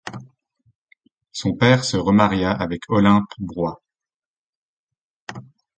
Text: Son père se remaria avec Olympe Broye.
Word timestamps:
Son 1.31 1.53
père 1.53 1.83
se 1.85 1.95
remaria 1.95 2.49
avec 2.51 2.89
Olympe 2.89 3.29
Broye. 3.37 3.75